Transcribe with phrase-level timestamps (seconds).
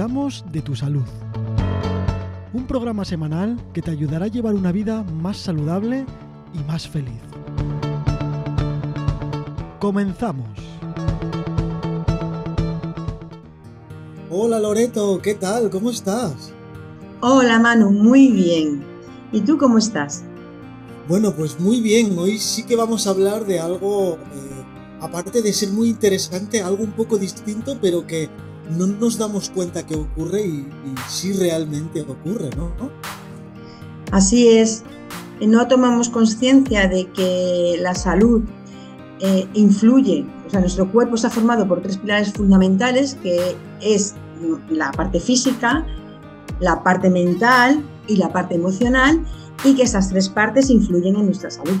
[0.00, 1.04] Cuidamos de tu salud.
[2.54, 6.06] Un programa semanal que te ayudará a llevar una vida más saludable
[6.54, 7.20] y más feliz.
[9.78, 10.48] Comenzamos.
[14.30, 15.68] Hola Loreto, ¿qué tal?
[15.68, 16.50] ¿Cómo estás?
[17.20, 18.82] Hola Manu, muy bien.
[19.32, 20.24] ¿Y tú cómo estás?
[21.08, 22.18] Bueno, pues muy bien.
[22.18, 24.64] Hoy sí que vamos a hablar de algo, eh,
[25.02, 28.30] aparte de ser muy interesante, algo un poco distinto, pero que
[28.76, 30.66] no nos damos cuenta que ocurre y,
[31.08, 32.70] sí realmente ocurre, ¿no?
[34.12, 34.84] Así es.
[35.40, 38.42] No tomamos conciencia de que la salud
[39.20, 44.14] eh, influye, o sea, nuestro cuerpo está formado por tres pilares fundamentales, que es
[44.68, 45.86] la parte física,
[46.60, 49.24] la parte mental y la parte emocional,
[49.64, 51.76] y que esas tres partes influyen en nuestra salud.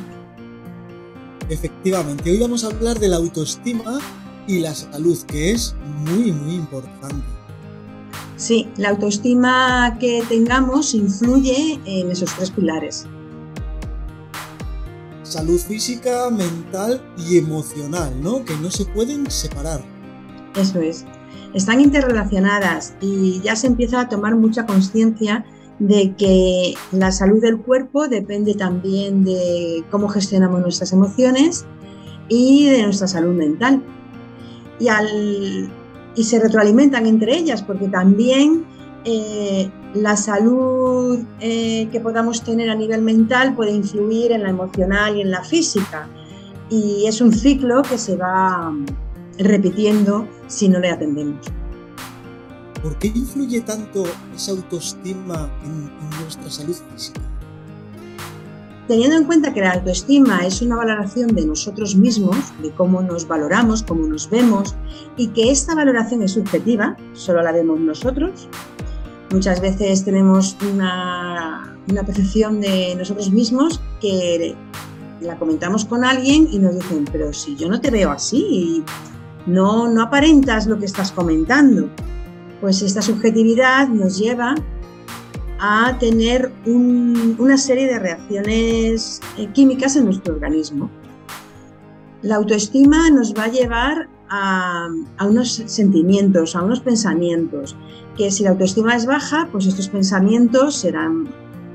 [1.48, 3.98] Efectivamente, hoy vamos a hablar de la autoestima
[4.46, 5.74] y la salud, que es
[6.06, 7.24] muy, muy importante.
[8.36, 13.06] Sí, la autoestima que tengamos influye en esos tres pilares.
[15.22, 18.44] Salud física, mental y emocional, ¿no?
[18.44, 19.84] Que no se pueden separar.
[20.56, 21.04] Eso es.
[21.52, 25.44] Están interrelacionadas y ya se empieza a tomar mucha conciencia
[25.78, 31.66] de que la salud del cuerpo depende también de cómo gestionamos nuestras emociones
[32.28, 33.82] y de nuestra salud mental
[34.80, 35.70] y, al,
[36.16, 38.64] y se retroalimentan entre ellas, porque también
[39.04, 45.16] eh, la salud eh, que podamos tener a nivel mental puede influir en la emocional
[45.16, 46.08] y en la física.
[46.68, 48.72] Y es un ciclo que se va
[49.38, 51.46] repitiendo si no le atendemos.
[52.82, 57.20] ¿Por qué influye tanto esa autoestima en nuestra salud física?
[58.90, 63.28] Teniendo en cuenta que la autoestima es una valoración de nosotros mismos, de cómo nos
[63.28, 64.74] valoramos, cómo nos vemos,
[65.16, 68.48] y que esta valoración es subjetiva, solo la vemos nosotros,
[69.30, 74.56] muchas veces tenemos una, percepción de nosotros mismos que
[75.20, 78.82] la comentamos con alguien y nos dicen, pero si yo no te veo así,
[79.46, 81.88] no, no aparentas lo que estás comentando.
[82.60, 84.56] Pues esta subjetividad nos lleva
[85.60, 90.90] a tener una serie de reacciones eh, químicas en nuestro organismo.
[92.22, 94.88] La autoestima nos va a llevar a,
[95.20, 97.76] unos sentimientos, a unos pensamientos,
[98.16, 101.28] que si la autoestima es baja, pues estos pensamientos serán,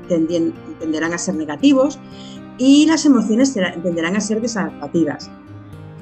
[0.08, 1.98] tenderán a ser negativos
[2.58, 5.30] y las emociones tenderán a ser desadaptativas.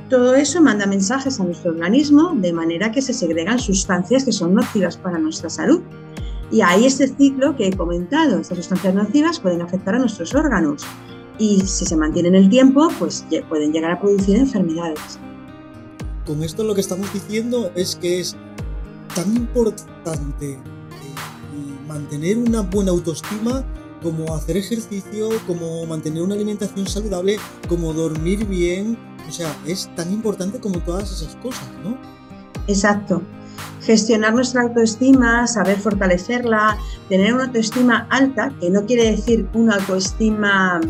[0.09, 4.55] Todo eso manda mensajes a nuestro organismo de manera que se segregan sustancias que son
[4.55, 5.83] nocivas para nuestra salud
[6.51, 10.85] y ahí este ciclo que he comentado, estas sustancias nocivas pueden afectar a nuestros órganos
[11.39, 15.19] y si se mantienen el tiempo, pues pueden llegar a producir enfermedades.
[16.27, 18.37] Con esto lo que estamos diciendo es que es
[19.15, 20.59] tan importante eh,
[21.87, 23.65] mantener una buena autoestima
[24.03, 27.37] como hacer ejercicio, como mantener una alimentación saludable,
[27.69, 28.99] como dormir bien.
[29.29, 31.97] O sea, es tan importante como todas esas cosas, ¿no?
[32.69, 33.23] Exacto
[33.85, 36.77] gestionar nuestra autoestima, saber fortalecerla,
[37.09, 40.81] tener una autoestima alta, que no quiere decir una autoestima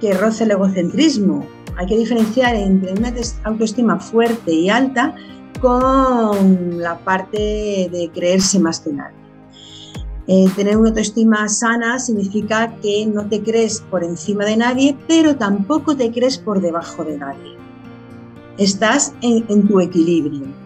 [0.00, 1.46] que roce el egocentrismo.
[1.76, 3.12] Hay que diferenciar entre una
[3.44, 5.14] autoestima fuerte y alta
[5.60, 9.20] con la parte de creerse más que nadie.
[10.26, 15.36] Eh, tener una autoestima sana significa que no te crees por encima de nadie, pero
[15.36, 17.56] tampoco te crees por debajo de nadie.
[18.56, 20.59] Estás en tu equilibrio.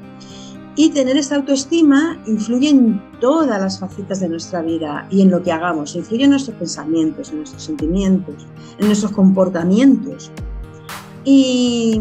[0.77, 5.43] Y tener esta autoestima influye en todas las facetas de nuestra vida y en lo
[5.43, 5.95] que hagamos.
[5.95, 8.47] Influye en nuestros pensamientos, en nuestros sentimientos,
[8.79, 10.33] en nuestros comportamientos.
[11.25, 12.01] Y,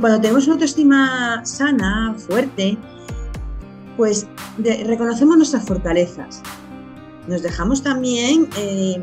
[0.00, 2.76] cuando tenemos una autoestima sana, fuerte,
[3.96, 4.26] pues
[4.58, 6.42] reconocemos nuestras fortalezas.
[7.28, 9.00] Nos dejamos también eh,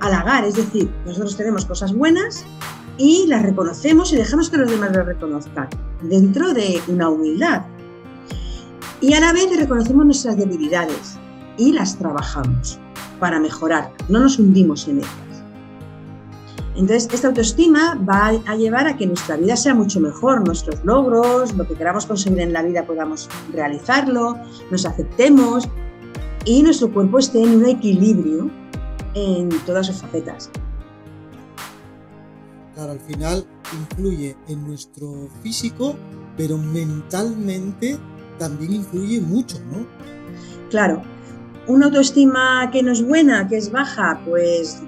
[0.00, 2.44] halagar, es decir, nosotros tenemos cosas buenas
[2.96, 5.68] y las reconocemos y dejamos que los demás las reconozcan,
[6.02, 7.62] dentro de una humildad,
[9.00, 11.18] y a la vez reconocemos nuestras debilidades
[11.56, 12.78] y las trabajamos
[13.20, 15.12] para mejorar, no nos hundimos en ellas.
[16.74, 21.52] Entonces, esta autoestima va a llevar a que nuestra vida sea mucho mejor, nuestros logros,
[21.54, 24.38] lo que queramos conseguir en la vida podamos realizarlo,
[24.70, 25.68] nos aceptemos
[26.44, 28.48] y nuestro cuerpo esté en un equilibrio
[29.14, 30.50] en todas sus facetas.
[32.74, 35.96] Claro, al final influye en nuestro físico,
[36.36, 37.98] pero mentalmente
[38.38, 39.86] también influye mucho, ¿no?
[40.70, 41.02] Claro,
[41.66, 44.80] una autoestima que no es buena, que es baja, pues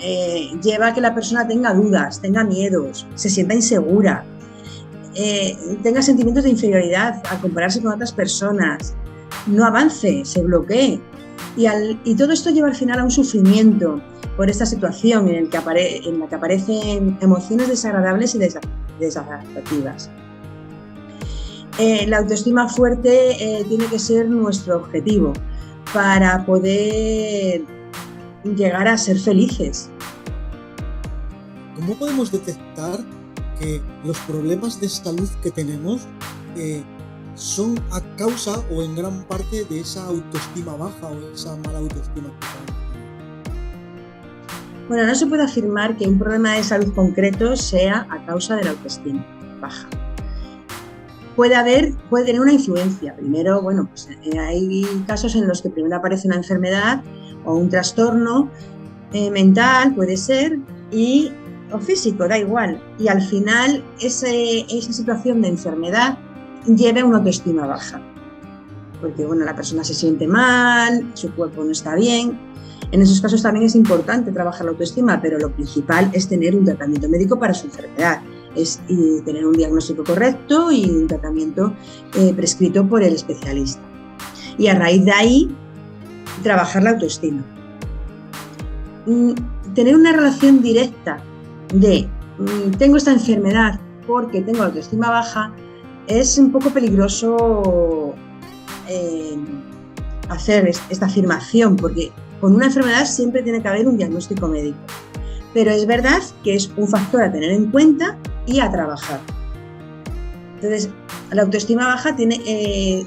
[0.00, 4.24] eh, lleva a que la persona tenga dudas, tenga miedos, se sienta insegura,
[5.14, 8.94] eh, tenga sentimientos de inferioridad al compararse con otras personas,
[9.46, 11.00] no avance, se bloquee.
[11.56, 11.66] Y,
[12.04, 14.02] y todo esto lleva al final a un sufrimiento
[14.36, 18.40] por esta situación en, el que en la que aparecen emociones desagradables y
[19.00, 20.10] desadaptativas.
[21.78, 25.34] Eh, la autoestima fuerte eh, tiene que ser nuestro objetivo
[25.92, 27.62] para poder
[28.44, 29.90] llegar a ser felices.
[31.74, 32.98] ¿Cómo podemos detectar
[33.60, 36.06] que los problemas de salud que tenemos
[36.56, 36.82] eh,
[37.34, 42.28] son a causa o en gran parte de esa autoestima baja o esa mala autoestima
[42.28, 42.86] que tenemos?
[44.88, 48.64] Bueno, no se puede afirmar que un problema de salud concreto sea a causa de
[48.64, 49.26] la autoestima
[49.60, 49.86] baja.
[51.36, 53.14] Puede haber, puede tener una influencia.
[53.14, 57.02] Primero, bueno, pues eh, hay casos en los que primero aparece una enfermedad
[57.44, 58.50] o un trastorno
[59.12, 60.58] eh, mental, puede ser,
[60.90, 61.30] y,
[61.70, 62.82] o físico, da igual.
[62.98, 66.18] Y al final ese, esa situación de enfermedad
[66.66, 68.00] lleva a una autoestima baja.
[69.00, 72.38] Porque bueno, la persona se siente mal, su cuerpo no está bien,
[72.92, 76.64] en esos casos también es importante trabajar la autoestima, pero lo principal es tener un
[76.64, 78.20] tratamiento médico para su enfermedad,
[78.56, 78.80] es
[79.24, 81.72] tener un diagnóstico correcto y un tratamiento
[82.14, 83.80] eh, prescrito por el especialista.
[84.58, 85.56] Y a raíz de ahí,
[86.42, 87.44] trabajar la autoestima.
[89.06, 89.32] Mm,
[89.74, 91.22] tener una relación directa
[91.72, 92.08] de
[92.38, 95.52] mm, tengo esta enfermedad porque tengo autoestima baja
[96.06, 98.14] es un poco peligroso
[98.88, 99.36] eh,
[100.28, 104.78] hacer esta afirmación porque con una enfermedad siempre tiene que haber un diagnóstico médico.
[105.54, 109.20] Pero es verdad que es un factor a tener en cuenta y a trabajar.
[110.56, 110.90] Entonces,
[111.30, 112.40] la autoestima baja tiene...
[112.46, 113.06] Eh,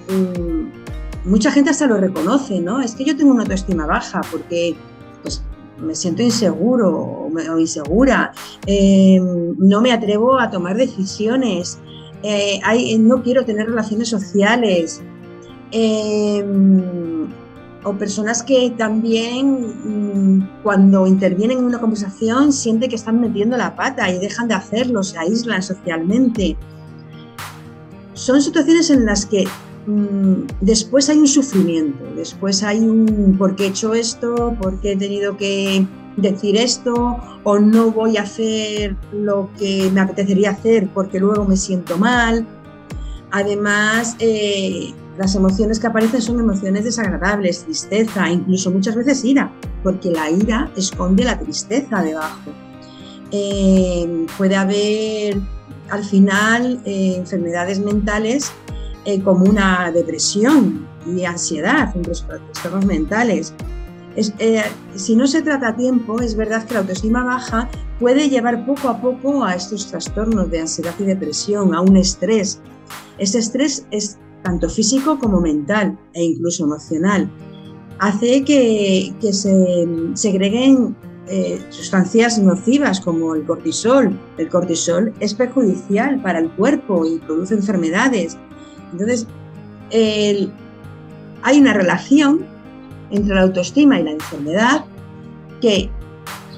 [1.26, 2.82] mucha gente hasta lo reconoce, ¿no?
[2.82, 4.76] Es que yo tengo una autoestima baja porque
[5.22, 5.44] pues,
[5.80, 8.34] me siento inseguro o, insegura,
[8.66, 11.80] em, no me atrevo a tomar decisiones,
[12.24, 12.60] eh,
[13.00, 15.02] no quiero tener relaciones sociales.
[15.72, 17.28] Em,
[17.84, 23.76] o personas que también mm, cuando intervienen en una conversación sienten que están metiendo la
[23.76, 26.58] pata y dejan de hacerlo, se aíslan socialmente.
[28.14, 29.46] Son situaciones en las que
[29.88, 34.94] mm, después hay un sufrimiento, después hay un por qué he hecho esto, por qué
[34.94, 35.86] he tenido que
[36.18, 41.56] decir esto o no voy a hacer lo que me apetecería hacer porque luego me
[41.56, 42.46] siento mal.
[43.32, 49.52] Además, eh, las emociones que aparecen son emociones desagradables, tristeza, incluso muchas veces ira,
[49.84, 52.52] porque la ira esconde la tristeza debajo.
[53.30, 55.38] Eh, puede haber
[55.90, 58.54] al final eh, enfermedades mentales
[59.04, 63.54] eh, como una depresión y ansiedad, trastornos mentales.
[64.96, 67.70] si no se trata a tiempo, es verdad que la autoestima baja
[68.00, 72.62] puede llevar poco a poco a estos trastornos de ansiedad y depresión, a un estrés.
[73.18, 77.30] Ese estrés es tanto físico como mental e incluso emocional.
[78.00, 80.96] Hace que, se segreguen
[81.28, 84.18] eh, sustancias nocivas como el cortisol.
[84.38, 88.38] El cortisol es perjudicial para el cuerpo y produce enfermedades.
[88.92, 89.28] Entonces,
[89.92, 92.46] hay una relación
[93.12, 94.86] entre la autoestima y la enfermedad
[95.62, 95.90] que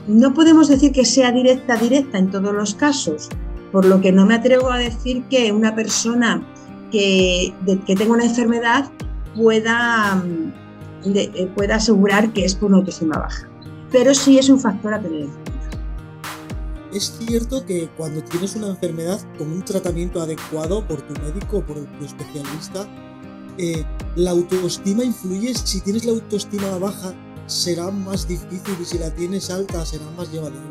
[0.07, 3.29] no podemos decir que sea directa, directa en todos los casos,
[3.72, 6.46] por lo que no me atrevo a decir que una persona
[6.91, 7.53] que,
[7.88, 8.91] que tenga una enfermedad
[9.36, 10.53] pueda, mm,
[11.15, 13.50] eh, pueda asegurar que es por una autoestima baja.
[13.91, 15.51] Pero sí es un factor a tener en cuenta.
[16.93, 21.65] Es cierto que cuando tienes una enfermedad con un tratamiento adecuado por tu médico o
[21.65, 22.86] por tu especialista,
[23.57, 23.83] eh,
[24.15, 25.53] la autoestima influye.
[25.55, 27.13] Si tienes la autoestima baja,
[27.48, 30.62] será más difícil y si la tienes alta, será más llevadero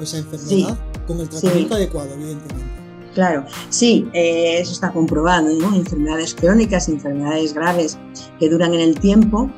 [0.00, 2.77] esa enfermedad con el tratamiento adecuado, evidentemente.
[3.18, 5.74] Claro, sí, eh, eso está comprobado, ¿no?
[5.74, 7.98] Enfermedades crónicas, enfermedades graves
[8.38, 9.50] que duran en el tiempo,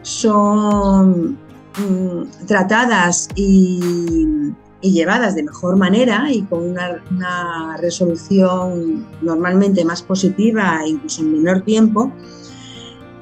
[0.00, 1.38] son
[1.76, 11.20] mm, tratadas y, llevadas de mejor manera y con una, resolución normalmente más positiva, incluso
[11.20, 12.10] en menor tiempo,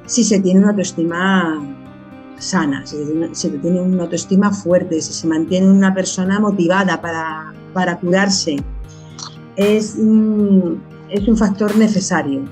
[0.07, 1.61] si se tiene una autoestima
[2.39, 2.97] sana, si
[3.33, 8.63] se tiene una autoestima fuerte, si se mantiene una persona motivada para, para curarse
[9.61, 9.97] es,
[11.11, 12.43] es un factor necesario.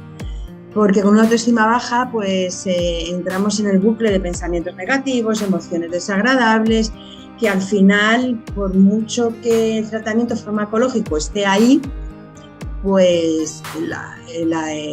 [0.74, 5.90] Porque con una autoestima baja, pues eh, entramos en el bucle de pensamientos negativos, emociones
[5.90, 6.92] desagradables,
[7.40, 11.80] que al final, por mucho que el tratamiento farmacológico esté ahí,
[12.82, 14.16] pues la,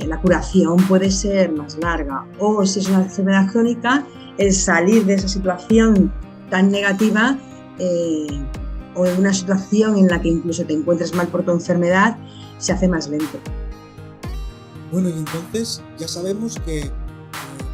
[0.07, 2.25] la, curación puede ser más larga.
[2.39, 4.05] O si es una enfermedad crónica,
[4.38, 6.12] el salir de esa situación
[6.50, 7.38] tan negativa
[7.79, 8.27] eh,
[8.95, 12.17] o en una situación en la que incluso te encuentres mal por tu enfermedad,
[12.57, 13.39] se hace más lento.
[14.91, 16.91] Bueno, y entonces ya sabemos que eh,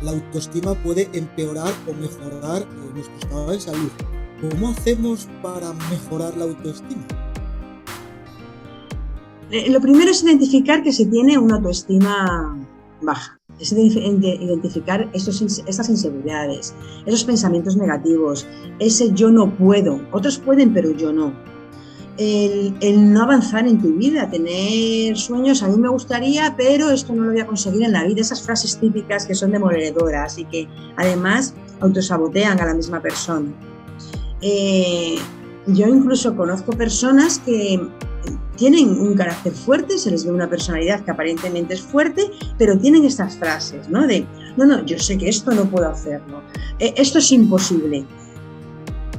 [0.02, 3.92] la autoestima puede empeorar o mejorar eh, nuestro estado de salud.
[4.50, 7.06] ¿Cómo hacemos para mejorar la autoestima?
[9.52, 12.58] Eh, lo primero es identificar que se tiene una autoestima
[13.02, 13.41] baja.
[13.62, 16.74] Es identificar esas inseguridades,
[17.06, 18.48] esos pensamientos negativos,
[18.80, 20.02] ese yo no puedo.
[20.12, 21.32] Otros pueden, pero yo no
[22.18, 27.24] el, no avanzar en tu vida, tener sueños, a mí me gustaría, pero esto no
[27.24, 30.68] lo voy a conseguir en la vida, esas frases típicas que son demoledoras y que
[30.98, 33.52] además autosabotean a la misma persona.
[34.42, 35.16] Eh,
[35.68, 37.80] yo incluso conozco personas que
[38.62, 43.06] tienen un carácter fuerte, se les ve una personalidad que aparentemente es fuerte, pero tienen
[43.06, 44.06] estas frases, ¿no?
[44.06, 44.24] De,
[44.56, 46.44] no, no, yo sé que esto no puedo hacerlo,
[46.78, 48.06] eh, esto es imposible.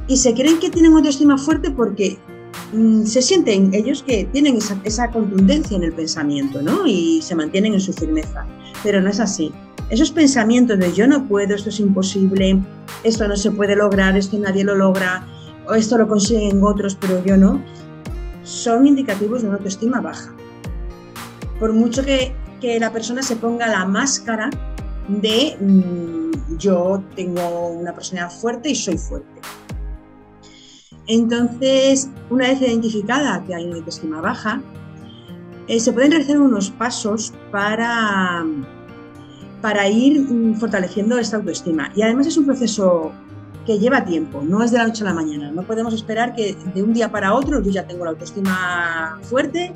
[0.07, 2.17] Y se creen que tienen autoestima fuerte porque
[2.73, 6.87] Mm, se sienten ellos que tienen esa, contundencia en el pensamiento ¿no?
[6.87, 8.45] y se mantienen en su firmeza,
[8.81, 9.51] pero no es así.
[9.89, 12.59] Esos pensamientos de yo no puedo, esto es imposible,
[13.03, 15.27] esto no se puede lograr, esto nadie lo logra,
[15.67, 17.61] o esto lo consiguen otros, pero yo no,
[18.43, 20.33] son indicativos de una autoestima baja.
[21.59, 24.49] Por mucho que, que la persona se ponga la máscara
[25.07, 29.41] de mm, yo tengo una personalidad fuerte y soy fuerte.
[31.07, 34.61] Entonces, una vez identificada que hay una autoestima baja,
[35.67, 38.45] eh, se pueden realizar unos pasos para,
[39.61, 41.91] para ir mm, fortaleciendo esta autoestima.
[41.95, 43.11] Y además es un proceso
[43.65, 45.51] que lleva tiempo, no es de la noche a la mañana.
[45.51, 49.73] No podemos esperar que de un día para otro yo ya tengo la autoestima fuerte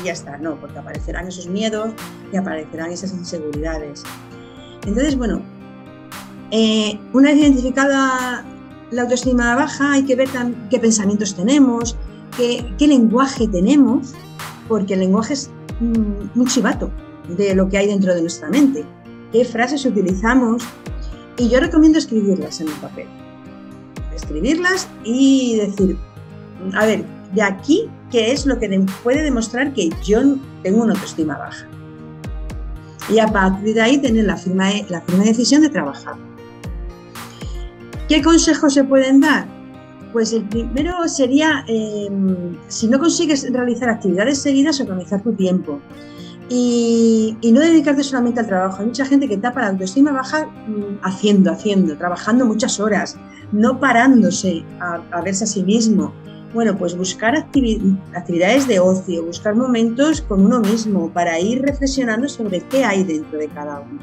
[0.00, 0.38] y ya está.
[0.38, 1.92] No, porque aparecerán esos miedos
[2.32, 4.04] y aparecerán esas inseguridades.
[4.86, 5.42] Entonces, bueno,
[6.50, 8.44] eh, una vez identificada
[8.90, 10.28] la autoestima baja, hay que ver
[10.70, 11.96] qué pensamientos tenemos,
[12.36, 14.12] qué, lenguaje tenemos,
[14.68, 16.90] porque el lenguaje es un chivato
[17.28, 18.84] de lo que hay dentro de nuestra mente,
[19.32, 20.62] qué frases utilizamos,
[21.42, 23.06] y yo recomiendo escribirlas en el papel.
[24.14, 25.96] Escribirlas y decir,
[26.74, 28.68] a ver, de aquí, ¿qué es lo que
[29.02, 30.20] puede demostrar que yo
[30.62, 31.66] tengo una autoestima baja?
[33.12, 36.14] Y a partir de ahí tener la firme, la firme decisión de trabajar.
[38.08, 39.44] ¿Qué consejos se pueden dar?
[40.12, 45.80] Pues el primero sería, em, si no consigues realizar actividades seguidas, organizar tu tiempo.
[46.48, 48.78] Y, no dedicarte solamente al trabajo.
[48.80, 53.16] Hay mucha gente que tapa la autoestima baja mm, haciendo, haciendo, trabajando muchas horas,
[53.52, 56.12] no parándose a, verse a sí mismo.
[56.52, 62.60] Bueno, pues buscar actividades de ocio, buscar momentos con uno mismo para ir reflexionando sobre
[62.60, 64.00] qué hay dentro de cada uno.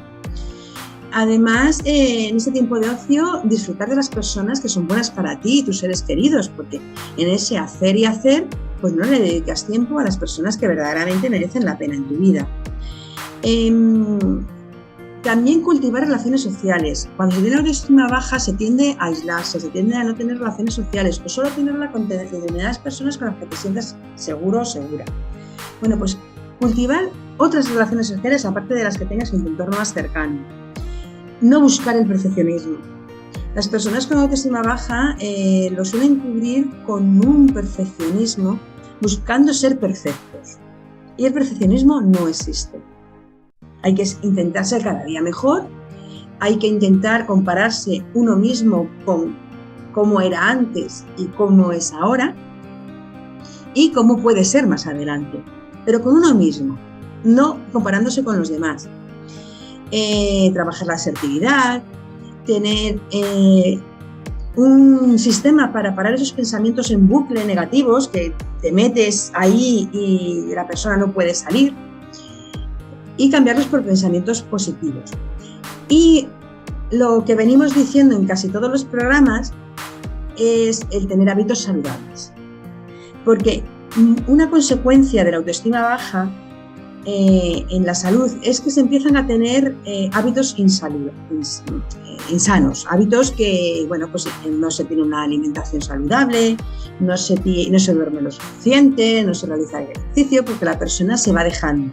[1.12, 5.40] Además, eh, en ese tiempo de ocio, disfrutar de las personas que son buenas para
[5.40, 6.80] ti y tus seres queridos, porque
[7.16, 8.46] en ese hacer y hacer,
[8.80, 12.16] pues no le dedicas tiempo a las personas que verdaderamente merecen la pena en tu
[12.16, 12.46] vida.
[13.42, 14.44] Em,
[15.22, 17.08] también cultivar relaciones sociales.
[17.16, 20.74] Cuando se tiene autoestima baja, se tiende a aislarse, se tiende a no tener relaciones
[20.74, 25.04] sociales o solo tenerla con determinadas personas con las que te sientes seguro o segura.
[25.80, 26.16] Bueno, pues
[26.58, 27.04] cultivar
[27.36, 30.38] otras relaciones sociales aparte de las que tengas en tu entorno más cercano
[31.40, 32.78] no buscar el perfeccionismo.
[33.54, 38.58] Las personas con autoestima baja eh, lo suelen cubrir con un perfeccionismo
[39.00, 40.58] buscando ser perfectos.
[41.16, 42.80] Y el perfeccionismo no existe.
[43.82, 45.64] Hay que intentar ser cada día mejor,
[46.40, 49.36] hay que intentar compararse uno mismo con
[49.92, 52.34] cómo era antes y cómo es ahora
[53.74, 55.42] y cómo puede ser más adelante,
[55.84, 56.78] pero con uno mismo,
[57.24, 58.88] no comparándose con los demás.
[59.92, 61.82] Eh, trabajar la asertividad,
[62.46, 63.80] tener eh,
[64.56, 70.66] un sistema para parar esos pensamientos en bucle negativos que te metes ahí y la
[70.66, 71.74] persona no puede salir
[73.16, 75.10] y cambiarlos por pensamientos positivos.
[75.88, 76.28] Y
[76.90, 79.52] lo que venimos diciendo en casi todos los programas
[80.36, 82.32] es el tener hábitos saludables.
[83.24, 83.62] Porque
[84.26, 86.30] una consecuencia de la autoestima baja
[87.06, 91.14] eh, en la salud es que se empiezan a tener eh, hábitos insanos,
[92.90, 96.58] hábitos que, bueno, pues eh, no se tiene una alimentación saludable,
[97.00, 97.40] no se,
[97.70, 101.90] no se duerme lo suficiente, no se realiza ejercicio, porque la persona se va dejando.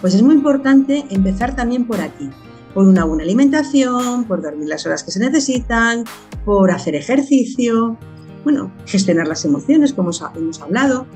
[0.00, 2.30] Pues es muy importante empezar también por aquí,
[2.72, 6.04] por una buena alimentación, por dormir las horas que se necesitan,
[6.46, 7.98] por hacer ejercicio,
[8.44, 11.06] bueno, gestionar las emociones, como hemos hablado,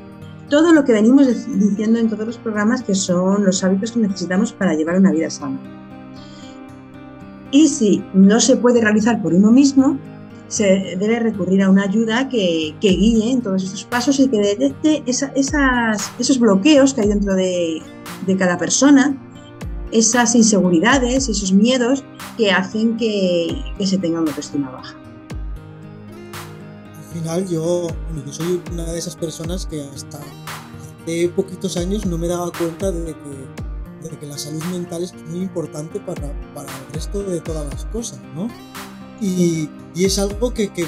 [0.49, 4.53] todo lo que venimos diciendo en todos los programas que son los hábitos que necesitamos
[4.53, 5.59] para llevar una vida sana.
[7.51, 9.99] Y si no se puede realizar por uno mismo,
[10.49, 15.03] se debe recurrir a una ayuda que, guíe en todos estos pasos y que detecte
[15.07, 17.83] esos bloqueos que hay dentro de,
[18.39, 19.17] cada persona
[19.93, 22.05] esas inseguridades, esos miedos
[22.37, 25.06] que hacen que, se tenga una autoestima baja.
[27.17, 27.87] Al final yo,
[28.27, 30.21] yo soy una de esas personas que hasta
[31.03, 35.15] hace poquitos años no me daba cuenta de que, de que la salud mental es
[35.15, 38.49] muy importante para, para, el resto de todas las cosas, ¿no?
[39.19, 40.85] Y, y es algo que, que,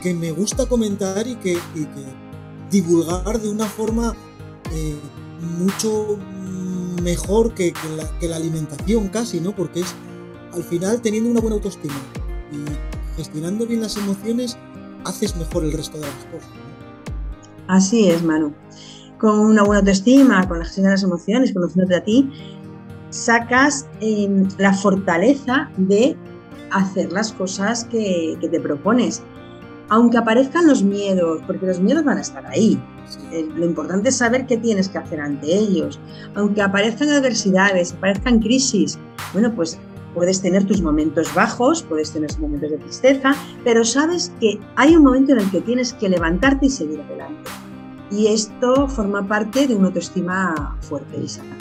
[0.00, 2.04] que, me gusta comentar y que, y que
[2.70, 4.14] divulgar de una forma
[4.70, 4.94] eh,
[5.58, 6.16] mucho
[7.02, 9.50] mejor que, la, la, alimentación casi, ¿no?
[9.56, 9.92] Porque es
[10.52, 12.00] al final teniendo una buena autoestima
[12.52, 14.56] y gestionando bien las emociones,
[15.04, 16.50] haces mejor el resto de las cosas.
[17.68, 18.52] Así es, Manu.
[19.18, 22.30] Con una buena autoestima, con la gestión de las emociones, conociéndote a ti,
[23.10, 26.16] sacas em, la fortaleza de
[26.70, 29.22] hacer las cosas que, que te propones.
[29.88, 32.80] Aunque aparezcan los miedos, porque los miedos van a estar ahí,
[33.32, 35.98] eh, lo importante es saber qué tienes que hacer ante ellos.
[36.34, 38.98] Aunque aparezcan adversidades, aparezcan crisis,
[39.32, 39.78] bueno, pues
[40.14, 45.02] puedes tener tus momentos bajos, puedes tener momentos de tristeza, pero sabes que hay un
[45.02, 47.50] momento en el que tienes que levantarte y seguir adelante.
[48.10, 51.56] Y esto forma parte de una autoestima fuerte y sana.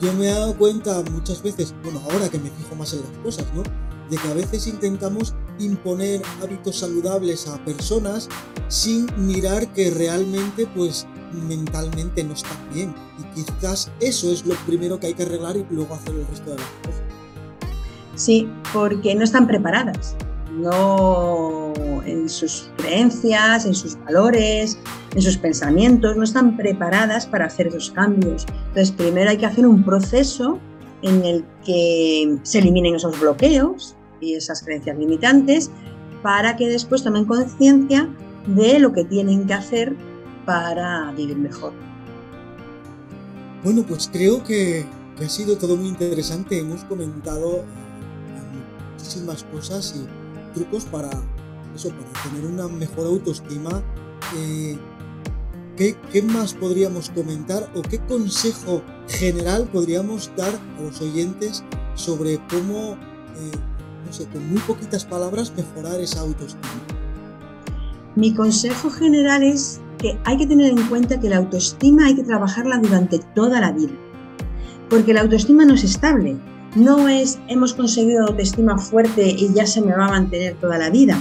[0.00, 3.10] Yo me he dado cuenta muchas veces, bueno, ahora que me fijo más en las
[3.22, 3.62] cosas, ¿no?
[4.08, 8.28] De que a veces intentamos imponer hábitos saludables a personas
[8.68, 12.94] sin mirar que realmente pues mentalmente no están bien.
[13.18, 16.50] Y quizás eso es lo primero que hay que arreglar y luego hacer el resto
[16.50, 17.02] de las cosas.
[18.14, 20.16] Sí, porque no están preparadas.
[20.52, 21.72] No
[22.04, 24.78] en sus creencias, en sus valores,
[25.14, 28.46] en sus pensamientos, no están preparadas para hacer esos cambios.
[28.68, 30.58] Entonces, primero hay que hacer un proceso
[31.02, 35.70] en el que se eliminen esos bloqueos, y esas creencias limitantes
[36.22, 38.08] para que después tomen conciencia
[38.46, 39.94] de lo que tienen que hacer
[40.48, 41.74] para vivir mejor.
[43.62, 44.86] Bueno, pues creo que,
[45.22, 46.58] ha sido todo muy interesante.
[46.58, 47.64] Hemos comentado eh,
[48.94, 51.10] muchísimas cosas y trucos para
[51.74, 53.82] eso, para tener una mejor autoestima.
[54.38, 54.78] Eh,
[55.76, 61.62] ¿qué, más podríamos comentar o qué consejo general podríamos dar a los oyentes
[61.94, 62.94] sobre cómo
[63.36, 66.72] eh, con muy poquitas palabras, mejorar esa autoestima?
[68.16, 72.22] Mi consejo general es que hay que tener en cuenta que la autoestima hay que
[72.22, 73.92] trabajarla durante toda la vida,
[74.88, 76.36] porque la autoestima no es estable,
[76.74, 80.90] no es hemos conseguido autoestima fuerte y ya se me va a mantener toda la
[80.90, 81.20] vida.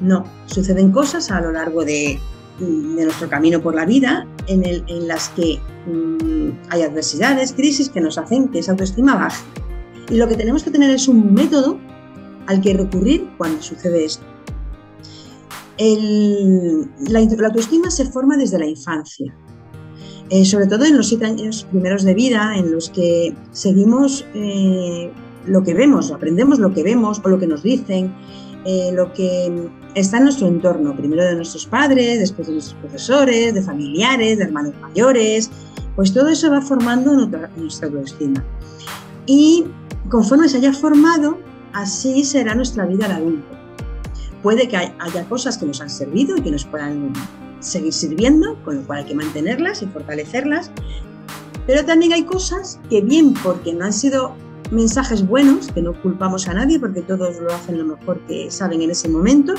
[0.00, 2.18] No, suceden cosas a lo largo de,
[2.60, 8.18] nuestro camino por la vida en, en las que mm, hay adversidades, crisis que nos
[8.18, 9.42] hacen que esa autoestima baje.
[10.10, 11.78] Y lo que tenemos que tener es un método
[12.46, 14.24] al que recurrir cuando sucede esto.
[15.78, 19.34] La, autoestima se forma desde la infancia,
[20.30, 25.10] eh, sobre todo en los siete años primeros de vida, en los que seguimos eh,
[25.46, 28.14] lo que vemos, aprendemos lo que vemos o lo que nos dicen,
[28.64, 33.52] eh, lo que está en nuestro entorno, primero de nuestros padres, después de nuestros profesores,
[33.52, 35.50] de familiares, de hermanos mayores,
[35.96, 38.44] pues todo eso va formando nuestra, nuestra autoestima.
[39.26, 39.64] Y
[40.08, 41.38] conforme se haya formado,
[41.72, 43.61] así será nuestra vida al adulto.
[44.42, 47.12] Puede que haya cosas que nos han servido y que nos puedan
[47.60, 50.70] seguir sirviendo, con lo cual hay que mantenerlas y fortalecerlas,
[51.66, 54.34] pero también hay cosas que bien porque no han sido
[54.70, 58.82] mensajes buenos, que no culpamos a nadie porque todos lo hacen lo mejor que saben
[58.82, 59.54] en ese momento,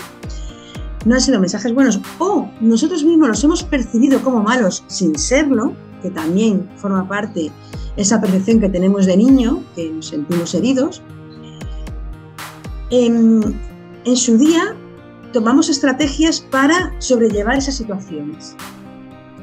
[1.05, 5.73] no han sido mensajes buenos o nosotros mismos los hemos percibido como malos sin serlo,
[6.01, 7.51] que también forma parte
[7.95, 11.01] esa percepción que tenemos de niño, que nos sentimos heridos.
[14.05, 14.75] En, su día
[15.31, 18.55] tomamos estrategias para sobrellevar esas situaciones.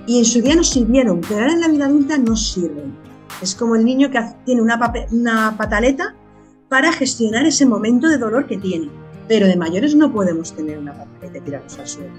[0.06, 2.94] Y en su día nos sirvieron, pero ahora en la vida adulta no sirven.
[3.42, 4.78] Es como el niño que tiene una,
[5.56, 6.14] pataleta
[6.68, 8.90] para gestionar ese momento de dolor que tiene.
[9.28, 12.12] Pero de mayores no podemos tener una pataleta y tirarnos al suelo.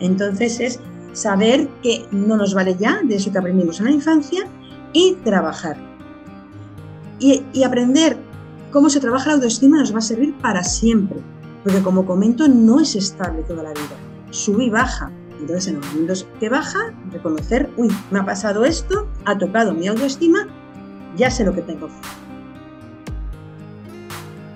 [0.00, 0.80] Entonces es
[1.12, 4.46] saber que no nos vale ya de eso que aprendimos en la infancia
[4.92, 5.76] y trabajar.
[7.18, 8.16] Y, aprender
[8.72, 11.18] cómo se trabaja la autoestima nos va a servir para siempre,
[11.62, 13.96] porque como comento no es estable toda la vida,
[14.30, 15.10] sube y baja.
[15.38, 19.88] Entonces en los momentos que baja, reconocer, uy, me ha pasado esto, ha tocado mi
[19.88, 20.46] autoestima,
[21.16, 21.88] ya sé lo que tengo.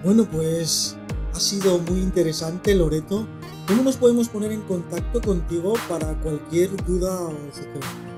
[0.04, 0.96] Bueno, pues
[1.32, 3.26] ha sido muy interesante, Loreto.
[3.66, 8.13] ¿Cómo nos podemos poner en contacto contigo para cualquier duda o sugerencia?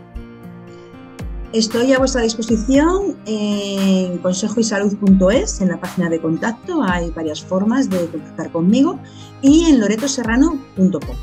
[1.52, 8.06] Estoy a vuestra disposición en consejoysalud.es, en la página de contacto hay varias formas de
[8.08, 8.98] contactar conmigo
[9.42, 11.16] y en loretoserrano.com.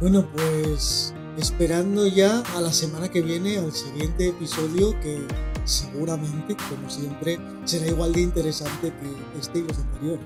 [0.00, 5.26] Bueno, pues esperando ya a la semana que viene, al siguiente episodio que
[5.64, 10.24] seguramente, como siempre, será igual de interesante que este y los anteriores.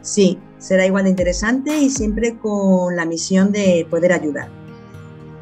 [0.00, 4.61] Sí, será igual de interesante y siempre con la misión de poder ayudar.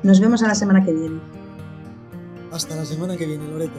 [0.02, 1.20] Nos vemos a la semana que viene.
[2.52, 3.78] Hasta la semana que viene, Loreto.